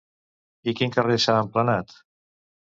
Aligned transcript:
I 0.71 0.75
quin 0.79 0.95
carrer 0.97 1.19
s'ha 1.27 1.37
emplenat? 1.45 1.97